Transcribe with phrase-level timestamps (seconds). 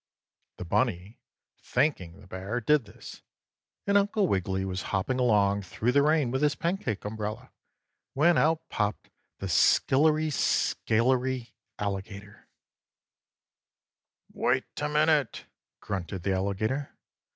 [0.57, 1.19] The bunny,
[1.59, 3.21] thanking the bear, did this.
[3.85, 7.51] And Uncle Wiggily was hopping along through the rain with his pancake umbrella
[8.15, 12.49] when out popped the Skillery Scallery Alligator.
[14.33, 14.41] 9.
[14.43, 15.45] "Wait a minute!"
[15.81, 16.97] grunted the Alligator.